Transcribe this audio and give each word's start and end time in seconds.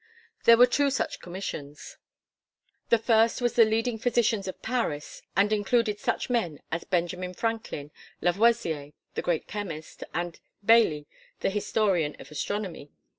There 0.45 0.57
were 0.57 0.65
two 0.65 0.89
such 0.89 1.19
commissions. 1.19 1.97
The 2.89 2.97
first 2.97 3.39
was 3.39 3.51
of 3.51 3.57
the 3.57 3.65
leading 3.65 3.99
physicians 3.99 4.47
of 4.47 4.59
Paris, 4.63 5.21
and 5.37 5.53
included 5.53 5.99
such 5.99 6.27
men 6.27 6.57
as 6.71 6.83
Benjamin 6.85 7.35
Franklin, 7.35 7.91
Lavoisier, 8.19 8.93
the 9.13 9.21
great 9.21 9.45
chemist, 9.45 10.03
and 10.11 10.39
Bailly, 10.65 11.05
the 11.41 11.51
historian 11.51 12.15
of 12.19 12.31
astronomy. 12.31 12.89